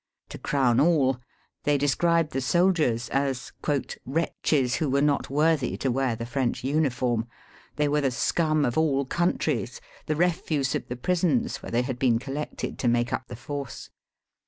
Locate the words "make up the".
12.87-13.35